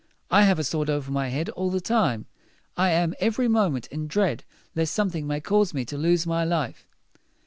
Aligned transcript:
I 0.31 0.45
have 0.45 0.57
a 0.57 0.63
sword 0.63 0.89
over 0.89 1.11
my 1.11 1.27
head 1.27 1.49
all 1.49 1.69
the 1.69 1.79
time. 1.79 2.25
I 2.75 2.89
am 2.89 3.13
every 3.19 3.47
moment 3.47 3.85
in 3.89 4.07
dread 4.07 4.43
lest 4.73 4.95
something 4.95 5.27
may 5.27 5.41
cause 5.41 5.75
me 5.75 5.85
to 5.85 5.95
lose 5.95 6.25
my 6.25 6.43
life." 6.43 6.87